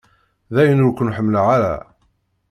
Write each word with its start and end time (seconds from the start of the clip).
Dayen 0.53 0.83
ur 0.85 0.93
ken-ḥemmleɣ 0.93 1.45
ara. 1.55 1.75